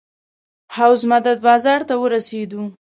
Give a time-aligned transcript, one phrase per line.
[0.75, 2.61] حوض مدد بازار ته ورسېدو.